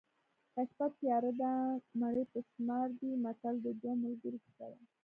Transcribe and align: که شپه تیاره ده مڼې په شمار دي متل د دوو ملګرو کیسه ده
که 0.53 0.61
شپه 0.69 0.87
تیاره 0.97 1.31
ده 1.41 1.51
مڼې 1.99 2.23
په 2.31 2.39
شمار 2.49 2.87
دي 2.99 3.11
متل 3.23 3.55
د 3.61 3.67
دوو 3.81 3.93
ملګرو 4.03 4.41
کیسه 4.45 4.65
ده 4.71 4.79